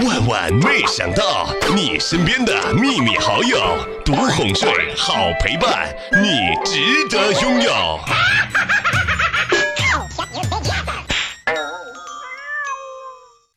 [0.00, 3.58] 万万没想到，你身边的秘密好友，
[4.02, 8.00] 独哄睡，好陪伴，你值得拥有。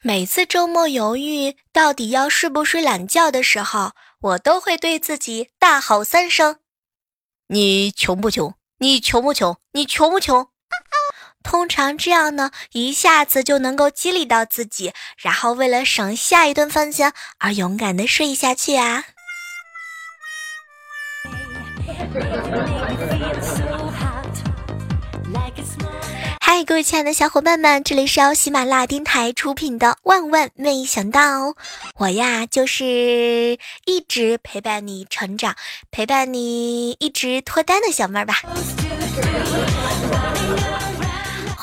[0.02, 6.58] 每次周末犹豫到底要睡不睡懒觉的时候，我都会对自己大吼三声
[7.48, 8.56] ：“你穷不穷？
[8.80, 9.58] 你穷不穷？
[9.72, 10.50] 你穷不穷？”
[11.46, 19.06] 通常这样呢，一下子就能够激励到自己，然后为了省下一顿饭钱而勇敢的睡下去啊！
[26.42, 31.50] 嗨，各位亲爱的小伙伴们，这里是由喜马拉雅电台出品的《万万没想到》，
[31.96, 35.56] 我呀就是一直陪伴你成长、
[35.92, 38.42] 陪伴你一直脱单的小妹儿吧。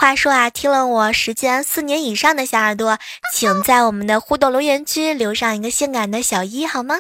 [0.03, 2.99] 话说啊，听了我时间四年以上的小耳朵，
[3.33, 6.97] 请在我们的互动留言区留上一个性感的小一好吗？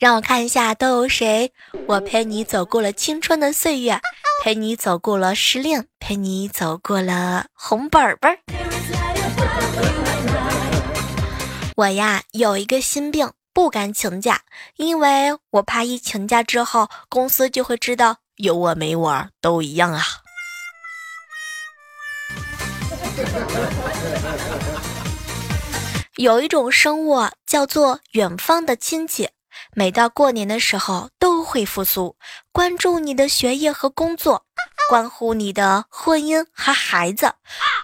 [0.00, 1.52] 让我看一下都有谁。
[1.86, 4.00] 我陪你走过了青春的岁月，
[4.42, 8.36] 陪你走过了失恋，陪你走过了红本本。
[11.76, 14.40] 我呀有一个心病，不敢请假，
[14.74, 20.02] 因为我怕一请假之后，公司就会知道有我没我都一样啊。
[26.16, 29.30] 有一种生物叫做远方的亲戚，
[29.74, 32.16] 每到过年的时候都会复苏，
[32.52, 34.44] 关注你的学业和工作，
[34.88, 37.34] 关乎你的婚姻和孩子，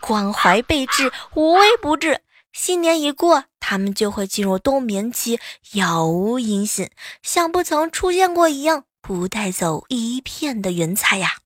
[0.00, 2.20] 关怀备至，无微不至。
[2.52, 5.38] 新年一过，他们就会进入冬眠期，
[5.72, 6.90] 杳无音信，
[7.22, 11.36] 像不曾出现过一样，不带走一片的云彩呀。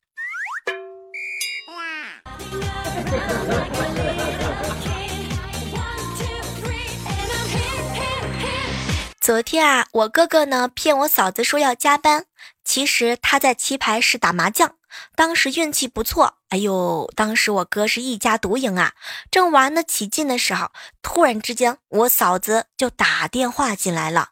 [9.21, 12.25] 昨天啊，我哥哥呢骗我嫂子说要加班，
[12.65, 14.75] 其实他在棋牌室打麻将。
[15.15, 18.93] 当时运气不错，哎呦，当时我哥是一家独赢啊！
[19.31, 24.31] 正玩得起劲的时候，突然之间我嫂子就打电话进来了。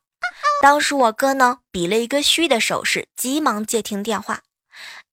[0.61, 4.41] 当时我哥呢比了一个嘘的手势，急忙接听电话。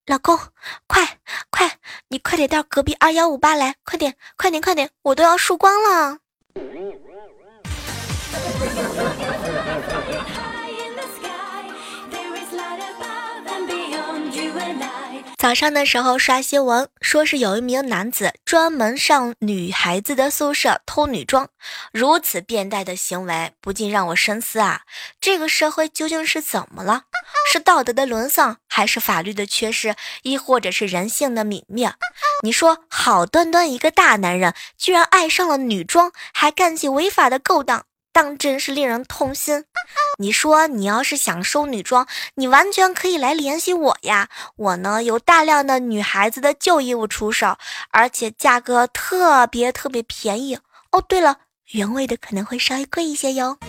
[0.08, 0.38] 老公，
[0.86, 1.80] 快快，
[2.10, 6.20] 你快点到隔壁二幺五八来，快点快点快点，我都要输光了。
[15.46, 21.50] 早上的时候刷新闻，说是有一名男子专门上女孩子的宿舍偷女装，
[21.94, 24.82] 如此变态的行为不禁让我深思啊，
[25.22, 27.04] 这个社会究竟是怎么了？
[27.54, 31.94] 是道德的沦丧，还是法律的缺失，亦或者是人性的泯灭？
[32.42, 37.86] 你说，好端端一个大男人，居然爱上了女装，还干起违法的勾当。
[38.16, 39.66] 当真是令人痛心。
[40.18, 44.30] 你说你要是想收女装，你完全可以来联系我呀。
[44.56, 47.58] 我呢有大量的女孩子的旧衣物出售，
[47.92, 50.58] 而且价格特别特别便宜。
[50.92, 51.40] 哦，对了，
[51.72, 53.58] 原味的可能会稍微贵一些哟。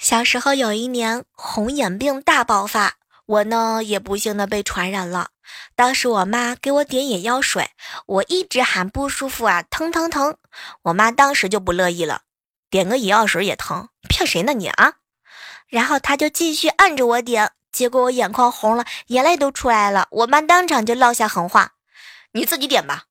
[0.00, 2.94] 小时候有一年红眼病大爆发，
[3.30, 5.30] 我呢也不幸的被传染了。
[5.76, 7.70] 当时我妈给我点眼药水，
[8.06, 10.36] 我一直喊不舒服啊，疼疼疼。
[10.82, 12.22] 我妈当时就不乐意了，
[12.70, 14.94] 点个眼药水也疼，骗谁呢你啊？
[15.68, 20.08] 然后她就继续按着我点，结果我眼眶红了，眼泪都出来了。
[20.10, 21.74] 我妈当场就撂下狠话
[22.34, 23.04] ：“你自己点吧。”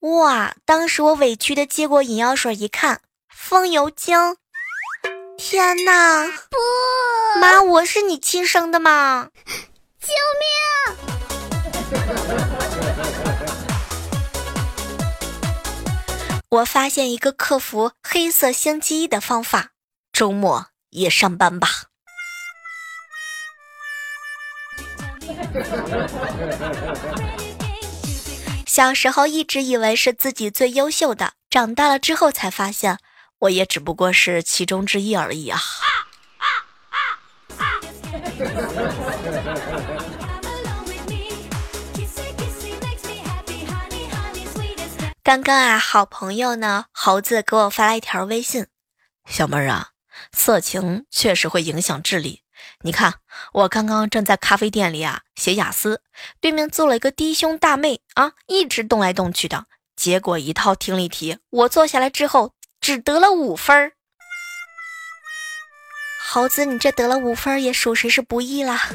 [0.00, 0.54] 哇！
[0.66, 3.00] 当时我委屈的接过眼药水一看，
[3.30, 4.36] 风油精。
[5.36, 6.26] 天哪！
[6.48, 6.56] 不，
[7.40, 9.28] 妈，我是你亲生的吗？
[10.00, 10.08] 救
[10.40, 10.50] 命！
[16.50, 19.70] 我发现一个克服黑色星期一的方法：
[20.12, 21.68] 周末也上班吧。
[28.66, 32.98] 小时候一直以为是自己最优秀的，长大了之后才发现，
[33.44, 35.60] 我也只不过是其中之一而已啊。
[45.22, 48.66] 刚刚啊，好朋友呢，猴子给我发来一条微信
[49.28, 49.90] ：“小妹儿啊，
[50.32, 52.42] 色情确实会影响智力。
[52.80, 53.14] 你看，
[53.52, 56.02] 我刚刚正在咖啡店里啊写雅思，
[56.40, 62.53] 对面坐了一个低胸大妹啊，一直动来动去的，结果一套听力题，我坐下来之后
[62.84, 63.92] 只得了五分儿。
[66.22, 68.78] 猴子，你这得了五分也属实是不易了。”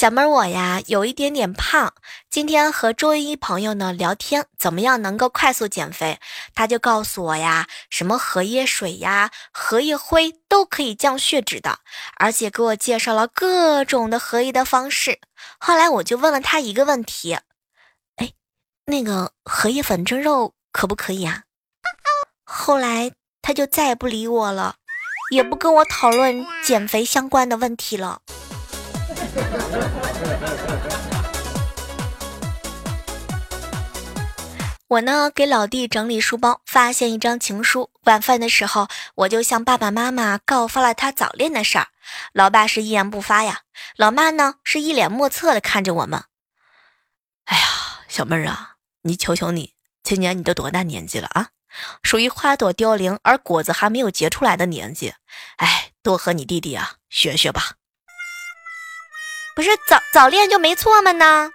[0.00, 1.92] 小妹儿我呀有一点点胖，
[2.30, 6.18] 今天和周一朋友呢聊天，怎么样能够快速减肥？
[6.54, 11.80] 他就告诉我呀，什么荷叶水呀、荷叶灰都可以降血脂的，
[12.16, 15.20] 而且给我介绍了各种的荷叶的方式。
[15.58, 17.36] 后来我就问了他一个问题，
[18.16, 18.32] 哎，
[18.86, 21.42] 那个荷叶粉蒸肉可不可以啊？
[22.44, 23.12] 后来
[23.42, 24.76] 他就再也不理我了，
[25.30, 28.22] 也不跟我讨论减肥相关的问题了。
[34.88, 37.90] 我呢，给老弟整理书包，发现一张情书。
[38.04, 41.86] 晚饭的时候，我就向爸爸妈妈告发了他早恋的事儿。
[42.32, 43.60] 老爸是一言不发呀，
[43.96, 46.24] 老妈呢是一脸莫测的看着我们。
[47.44, 47.62] 哎呀，
[48.08, 51.50] 小妹儿啊，你求求你，今年你都多大年纪了啊？
[52.02, 55.14] 属于花朵凋零而果子还没有结出来的年纪。
[55.58, 57.74] 哎，多和你弟弟啊学学吧。
[59.60, 61.50] 不是早早恋就没错吗呢？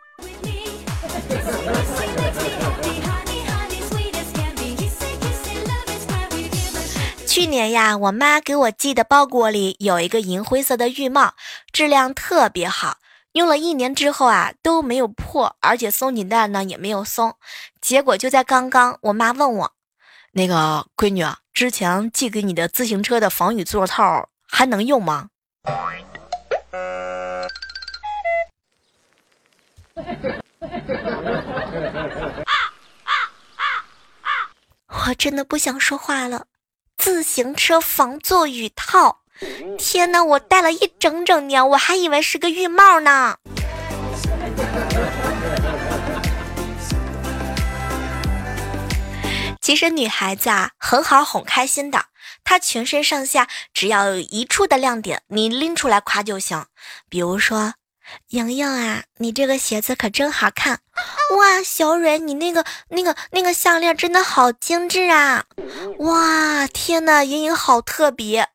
[7.25, 11.33] 去年呀，我妈给我寄的包裹里有一个银灰色的浴帽，
[11.73, 12.97] 质量特别好，
[13.31, 17.33] 用了一年之后啊都没有破，而且松紧带呢也没有松。
[17.81, 19.71] 结果就在刚刚，我妈问我，
[20.33, 25.29] 那个闺女啊，之前寄给你的自行车的防雨座套还能用吗？
[34.87, 36.47] 我真的不想说话了。
[36.97, 39.21] 自行车防座雨套，
[39.77, 40.23] 天哪！
[40.23, 43.37] 我戴了一整整年，我还以为是个浴帽呢。
[49.61, 52.05] 其实女孩子啊，很好哄开心的。
[52.43, 56.65] 她全身上下只要有一处的亮点，你拎出来夸就行。
[57.07, 57.75] 比如说。
[58.29, 60.79] 莹莹啊，你这个鞋子可真好看！
[61.37, 65.45] 哇，小蕊，你那个、那个、那个项链真的好精致啊！
[65.99, 68.49] 哇，天呐，莹莹好特别。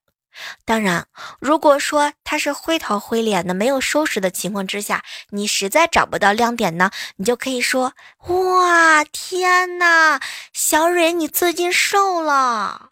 [0.64, 1.06] 当然，
[1.38, 7.92] 如果说她是灰头灰脸的、没有收拾的情况之下，你实在找不到亮点呢，你就可以说：
[8.28, 10.20] 哇，天呐，
[10.52, 12.88] 小蕊，你最近瘦了。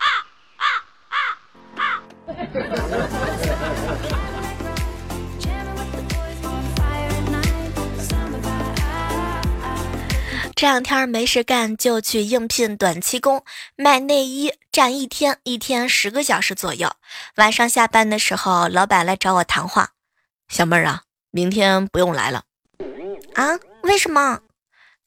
[10.59, 13.45] 这两天没事干，就去应聘短期工，
[13.77, 16.91] 卖内衣，站一天，一天十个小时左右。
[17.37, 19.91] 晚上下班的时候，老板来找我谈话
[20.51, 22.43] ：“小妹儿啊，明天不用来了。”
[23.37, 23.61] 啊？
[23.83, 24.41] 为什么？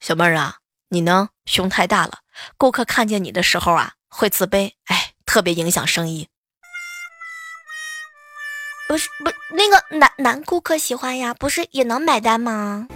[0.00, 0.56] 小妹儿啊，
[0.88, 2.20] 你呢胸太大了，
[2.56, 6.28] 顾客看见你的时候啊会自卑，哎，特别影响生意。
[8.88, 12.88] 不是不那个男男顾客喜欢呀，不是也能买单吗？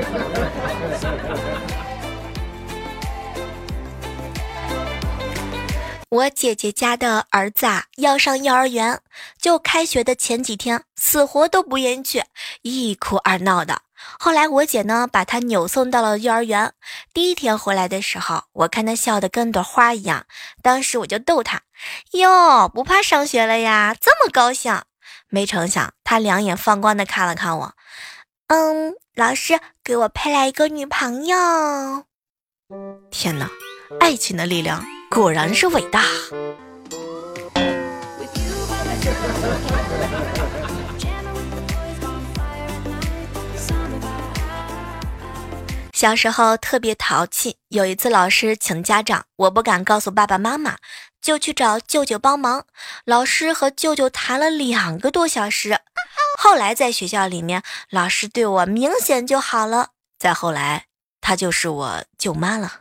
[6.10, 8.98] 我姐姐家的儿子啊，要上幼儿园，
[9.40, 12.24] 就开学的前几天，死活都不愿意去，
[12.62, 13.82] 一哭二闹的。
[14.18, 16.72] 后来我姐呢，把他扭送到了幼儿园。
[17.14, 20.26] 第一天回来的时候，我看他笑得跟朵花一样，
[20.62, 21.60] 当时我就逗他
[22.18, 23.94] ：“哟，不怕上学了呀？
[23.98, 24.82] 这么高兴？”
[25.32, 27.72] 没成想，他两眼放光的看了看我，
[28.52, 31.36] 嗯，老师给我配来一个女朋友。
[33.08, 33.48] 天哪，
[34.00, 34.84] 爱情的力量！
[35.08, 36.02] 果然是伟大。
[45.92, 50.76] 小时候特别淘气，有一次老师请家长，我不敢告诉爸爸妈妈，
[51.22, 52.64] 就去找舅舅帮忙。
[53.04, 55.78] 老师和舅舅谈了两个多小时，
[56.38, 59.90] 后来在学校里面，老师对我明显就好了。
[60.18, 60.86] 再后来，
[61.20, 62.72] 她就是我舅妈了。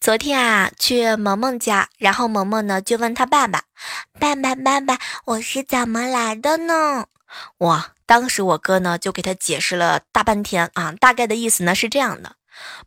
[0.00, 3.62] 昨天啊，去萌萌家，然后萌萌呢就问他爸爸
[4.20, 7.06] ：“爸爸，爸爸，我是怎么来的呢？”
[7.58, 12.36] 哇，当时我哥呢就给他解释了大半天啊，大概的意思呢是这样的：“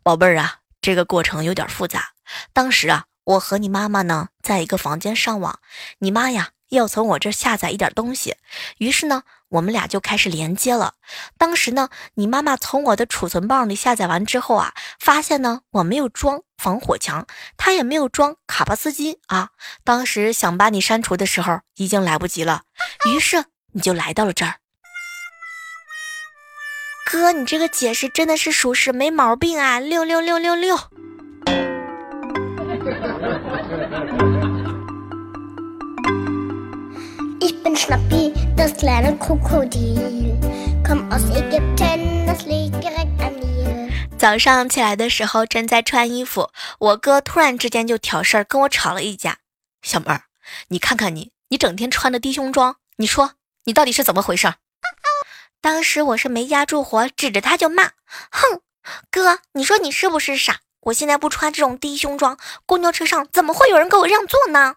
[0.02, 2.10] 宝贝儿啊，这个过程有点复杂。
[2.52, 5.60] 当时啊。”我和你妈妈呢，在一个房间上网，
[5.98, 8.36] 你妈呀要从我这下载一点东西，
[8.78, 10.94] 于是呢，我们俩就开始连接了。
[11.36, 17.26] 当时呢，你妈妈从我的储存棒里下载完之后啊，发现呢我没有装防火墙，
[17.58, 19.50] 她也没有装卡巴斯基啊。
[19.84, 22.62] 当时想把你删除的时候，已经来不及了，
[23.10, 24.54] 于是你就来到了这儿。
[27.10, 29.80] 哥，你这个解释真的是属实，没毛病啊！
[29.80, 30.76] 六六六六六。
[44.18, 49.38] 早上起来的时候正在穿衣服，我哥突然之间就挑事儿跟我吵了一架。
[49.80, 50.24] 小妹儿，
[50.68, 53.32] 你看看你，你整天穿的低胸装，你说
[53.64, 54.52] 你到底是怎么回事？
[55.60, 57.90] 当时我是没压住火，指着他就骂
[58.30, 58.60] ：“哼，
[59.10, 60.58] 哥，你说你是不是傻？
[60.82, 64.76] 我现在不穿这种低胸装，公交车上怎么会有人给我让座呢？”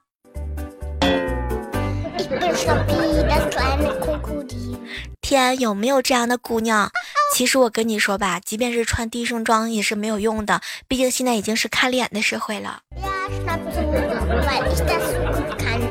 [5.22, 6.92] 天，有没有这样的姑娘？
[7.34, 12.82] 其实我跟你说吧，即便是穿低胸装也是没有用的，毕竟现在已经是看脸的社会了。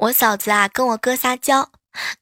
[0.00, 1.72] 我嫂子啊，跟我哥撒娇，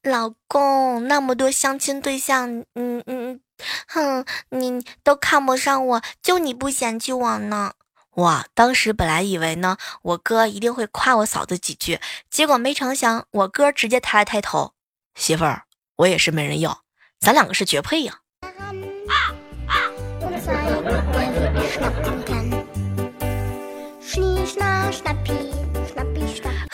[0.03, 3.41] 老公，那么多相亲对象，嗯嗯，
[3.87, 7.75] 哼，你都看不上我，就你不嫌弃我呢。
[8.17, 8.47] 哇！
[8.53, 14.73] 当时本来以为呢，我哥一定会夸我嫂子几句，结果没成想，我哥直接抬了抬头
[15.15, 15.63] ：“媳妇儿，
[15.99, 16.83] 我也是没人要，
[17.21, 18.23] 咱两个是绝配呀。”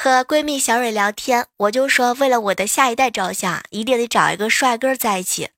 [0.04, 5.48] 和闺蜜小蕊聊天，我就说为了我的下一代着想，一定得找一个帅哥在一起。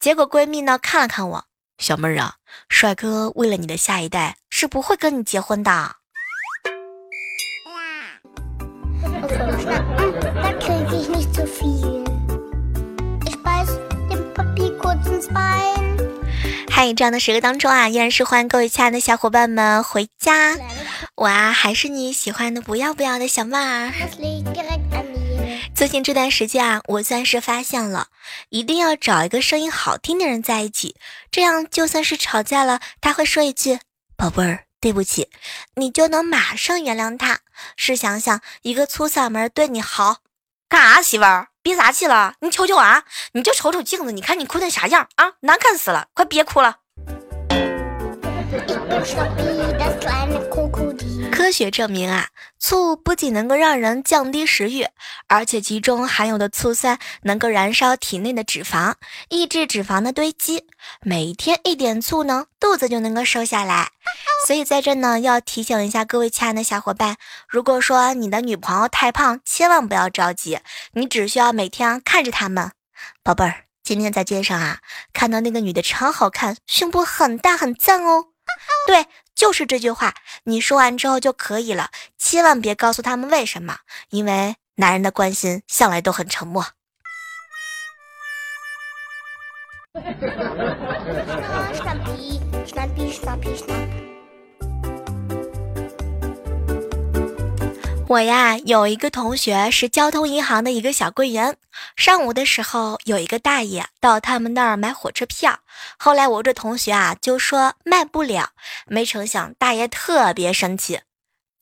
[0.00, 1.44] 结果闺蜜呢看了看我，
[1.78, 2.34] 小妹儿啊。
[2.68, 5.94] 帅哥为了你的下一代是不会跟你结婚的。
[16.76, 20.58] 嗨，这样的时刻当中啊，依然是欢迎各位亲爱的小伙伴们回家。
[21.14, 23.92] 我啊，还是你喜欢的不要不要的小妹儿。
[25.72, 28.08] 最近这段时间啊，我算是发现了，
[28.48, 30.96] 一定要找一个声音好听的人在一起，
[31.30, 33.78] 这样就算是吵架了，他会说一句
[34.18, 35.28] “宝贝儿，对不起”，
[35.76, 37.38] 你就能马上原谅他。
[37.76, 40.16] 试想想，一个粗嗓门对你好，
[40.74, 41.00] 干啥？
[41.00, 42.34] 媳妇儿，憋啥气了？
[42.40, 43.04] 你瞅瞅啊，
[43.34, 45.34] 你就瞅瞅镜子，你看你哭成啥样啊？
[45.42, 46.78] 难看死了，快别哭了。
[51.30, 54.86] 科学证明啊，醋不仅能够让人降低食欲，
[55.28, 58.94] 而且其中含有的醋酸能够燃烧体内的脂肪，
[59.28, 60.66] 抑制脂肪的堆积。
[61.02, 63.90] 每天一点醋呢，肚子就能够瘦下来。
[64.46, 67.16] 所以在这呢，要提醒一下各位亲爱的小伙伴，
[67.48, 70.58] 如果说你的女朋友太胖，千万不要着急，
[70.92, 72.72] 你只需要每天看着他们。
[73.22, 74.78] 宝贝儿，今天在街上啊，
[75.12, 78.33] 看到那个女的超好看，胸部很大，很赞哦。
[78.86, 79.06] 对。
[79.34, 83.78] 就是这句话，你说完之后就可以了，千万别告诉他们为什么，
[84.10, 86.64] 因为男人的关心向来都很沉默。
[98.06, 101.56] 我呀，有一个同学是交通银行的一个小柜员。
[101.96, 105.60] 上午的时候，有一个大爷到他们那儿买火车票，
[105.98, 108.50] 后来我这同学啊就说卖不了，
[108.86, 111.00] 没成想大爷特别生气，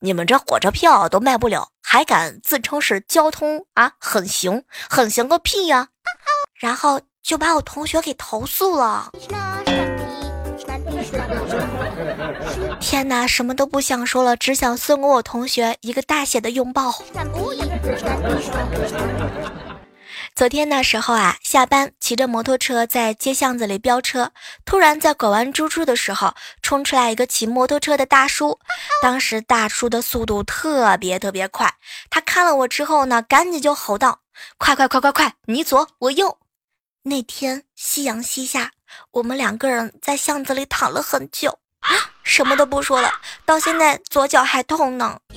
[0.01, 5.89] 你们这火车票都卖不了，还敢自称是交通啊，很行，很行个屁呀！
[6.59, 9.13] 然后就把我同学给投诉了。
[12.81, 16.95] 天哪，什么都不想说了，只想送给我同学一个大写的拥抱。
[20.35, 24.33] 昨天那时候啊，下班骑着摩托车在街巷子里飙车，
[24.65, 28.59] 突然在拐弯猪猪的时候，冲出来一个骑摩托车的大叔。
[29.03, 31.75] 当时大叔的速度特别特别快，
[32.09, 34.21] 他看了我之后呢，赶紧就吼道
[34.57, 36.39] ：“快快快快快，你左我右！”
[37.05, 38.71] 那天夕阳西下，
[39.11, 41.59] 我们两个人在巷子里躺了很久。
[42.23, 43.13] 什么都不说了，
[43.45, 45.19] 到现在左脚还痛呢。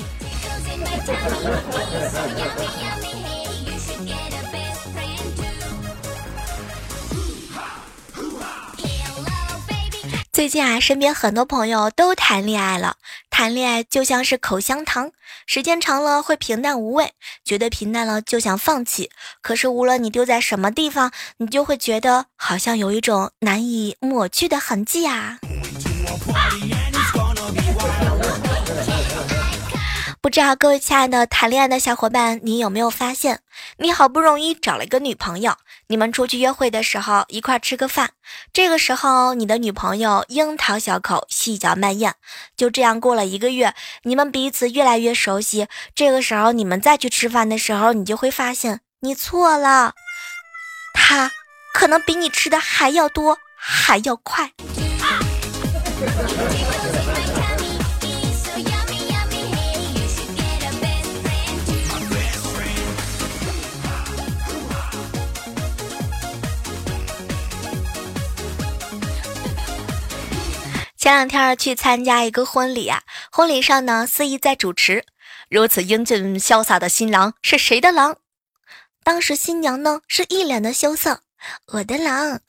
[10.36, 12.98] 最近啊，身边很多朋友都谈恋爱了。
[13.30, 15.12] 谈恋爱就像是口香糖，
[15.48, 17.14] 时间长了会平淡无味，
[17.46, 19.10] 觉得平淡了就想放弃。
[19.42, 25.40] 可是无论你丢在什么地方，你就会觉得好像有一种难以抹去的痕迹啊。
[30.26, 33.42] 不知道各位亲爱的谈恋爱的小伙伴，你有没有发现，
[33.78, 35.56] 你好不容易找了一个女朋友，
[35.86, 38.10] 你们出去约会的时候一块吃个饭，
[38.52, 42.16] 这个时候你的女朋友樱桃小口细嚼慢咽，
[42.58, 49.94] 就这样过了一个月，你们彼此越来越熟悉，这个时候你们再去吃饭的时候，你就会发现你错了，
[50.96, 51.30] 她
[51.72, 54.54] 可能比你吃的还要多，还要快。
[71.06, 75.06] 前两天去参加一个婚礼啊，婚礼上呢，司仪在主持。
[75.52, 78.16] 如此英俊潇洒的新郎是谁的郎？
[79.04, 81.22] 当时新娘呢是一脸的羞涩，
[81.74, 82.40] 我的郎。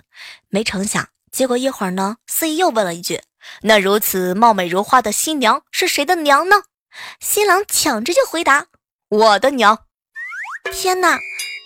[0.48, 3.20] 没成想，结果一会儿呢，司仪又问了一句
[3.60, 6.62] ：“那如此貌美如花的新娘是谁的娘呢？”
[7.20, 8.68] 新郎抢着就回答
[9.10, 9.80] ：“我的娘。”
[10.72, 11.18] 天哪，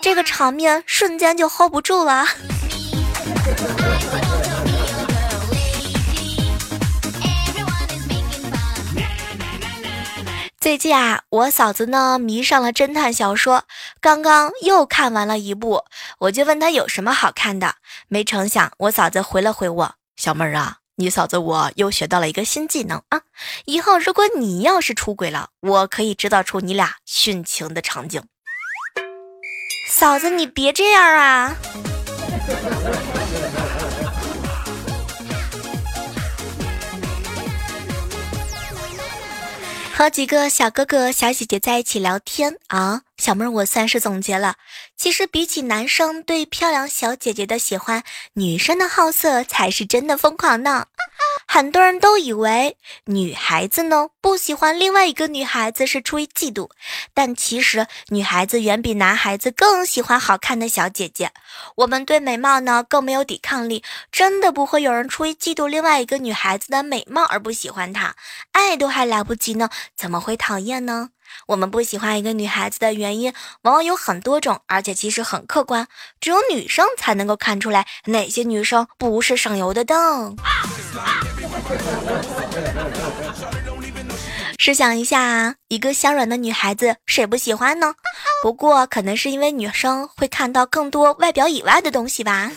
[0.03, 2.27] 这个场面瞬间就 hold 不住了。
[10.61, 13.65] 最近啊，我嫂子呢迷上了侦探小说，
[13.99, 15.85] 刚刚又看完了一部，
[16.19, 17.77] 我就问她有什么好看的，
[18.09, 23.23] 没成想我嫂子回了回我：“小妹儿啊，你嫂子我又学到了一个新技能啊，
[23.65, 28.23] 以后如果你要是出轨了，我可以制造出你俩殉情的场景。”
[29.89, 31.57] 嫂子，你别这样啊！
[40.01, 44.57] 和几个小哥哥小姐姐在一起聊天啊，小妹儿，我算是总结了，
[44.97, 50.87] 其实比起男生对漂亮小姐姐的喜欢，女生的好色才是真的疯狂呢。
[51.47, 56.71] 很多人都以为女孩子呢不喜欢另外一个女孩子是出于嫉妒，
[57.13, 61.31] 但其实女孩子远比男孩子更喜欢好看的小姐姐。
[61.77, 68.17] 我们对美貌呢更没有抵抗力，真的不会有人出于嫉妒另外一个女孩子的美貌而不喜欢她，
[68.53, 71.11] 爱都还来不及呢，怎么会讨厌呢？
[71.47, 75.87] 我们不喜欢一个女孩子的原因往往有很多种，而且其实很客观，
[76.21, 80.37] 只有女生才能够看出来哪些女生不是省油的灯。
[84.59, 87.95] 试想一下，一个香软的女孩子，谁不喜欢呢？
[88.43, 92.51] 不过可能是因为女生会看到更多外表以外的东西吧。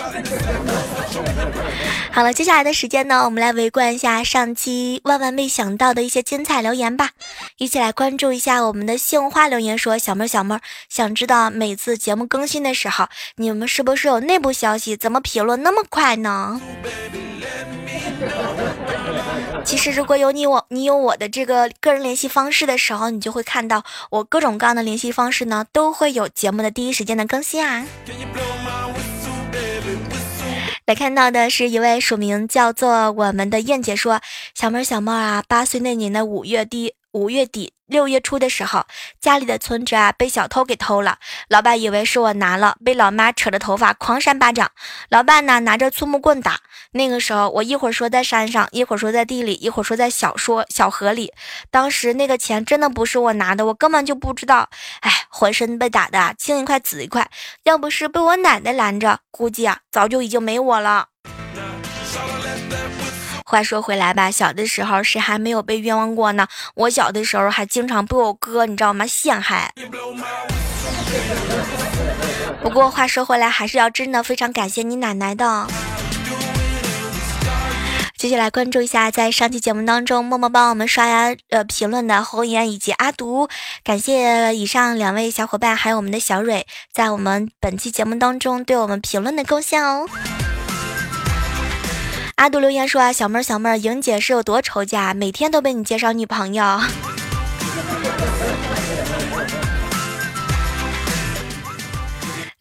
[2.12, 7.10] 好了，接下来的时间呢，我们来围观一下上期万万没想到的一些精彩留言吧。
[7.58, 14.96] 一起来关注一下我们的杏花留言说：“小妹儿，小妹儿，想知道每次节目更新的时候，你们是不是有内部消息？
[14.96, 16.60] 怎么评论那么快呢？”
[19.64, 27.86] 其实，如果有你我你有我的这个个人联系方式的时候，你就会看到我各种各样的联系方式呢，都会有节目的第一时间的更新啊。
[30.90, 34.20] 来看到的是一位署名叫做我们的燕姐说
[34.58, 38.86] ：“小妹小妹啊，八岁那年的五月底五月底。”六月初的时候，
[39.20, 41.18] 家里的存折啊被小偷给偷了，
[41.48, 44.70] 老爸以为是我拿了，被老妈扯着头发狂扇巴掌，
[45.08, 46.60] 老爸呢拿着粗木棍打。
[46.92, 51.32] 那个时候我一会儿说在山上，一会儿说在地里，一会儿说在小说小河里。
[51.68, 54.70] 当时那个钱真的不是我拿的，我根本就不知道。
[55.00, 57.28] 哎，浑身被打的青一块紫一块，
[57.64, 61.08] 要不是被我奶奶拦着，估计啊早就已经没我了。
[63.50, 66.46] 话说回来吧，小的时候谁还没有被冤枉过呢？
[66.76, 69.04] 我小的时候还经常被我哥，你知道吗？
[69.08, 69.72] 陷害。
[72.62, 75.66] 不过话说回来，还是要真的非常感谢你奶奶的。
[78.16, 83.48] 接下来关注一下，在上期节目当中默默帮我们刷牙呃评论的红颜以及阿毒，
[83.82, 90.06] 感谢以上两位小伙伴，还有我们的小蕊，在我们本期节目当中对我们评论的贡献哦。
[92.40, 96.80] 阿杜留言说啊，小妹儿小妹儿，莹姐是有多愁家，每天都被你介绍女朋友。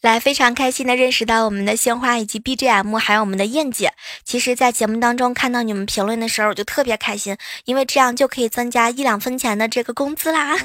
[0.01, 3.93] 来，非常开心的认识到我们的鲜花以及 BGM，还有我们的燕姐。
[4.25, 10.57] 其实，在节目当中看到你们评论的时候，我就特别开心，因为这样就可以增加一两分钱的这个工资啦。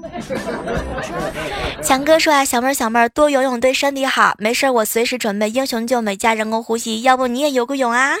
[1.82, 8.16] 强哥说啊，小妹儿小妹儿多游泳对身体好，没事我随时准备英雄救美加人工呼吸，要不你也游个泳啊？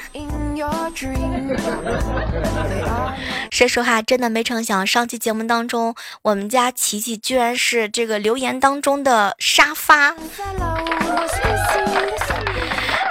[3.50, 10.14] 说实话，真的没成想，上期节目当中，我们家琪琪居然是这个留言当中的沙发。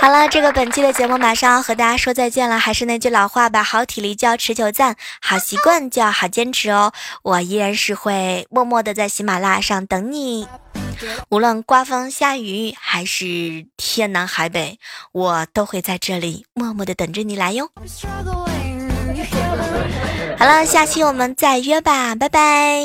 [0.02, 2.58] 好了，这个本期的节目马上要和大家说再见了。
[2.58, 6.94] 还是那句老话吧，好体力就要持久战，好习惯就要好坚持哦。
[7.22, 10.48] 我依然是会默默的在喜马拉雅上等你，
[11.30, 14.80] 无论刮风下雨还是天南海北，
[15.12, 17.70] 我都会在这里默默的等着你来哟。
[20.40, 22.80] 好了，下期我们再约吧，拜拜。